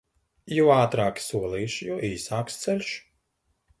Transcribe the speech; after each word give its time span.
Jo 0.53 0.69
ātrāki 0.75 1.25
solīši, 1.25 1.91
jo 1.91 1.99
īsāks 2.11 2.59
ceļš. 2.63 2.91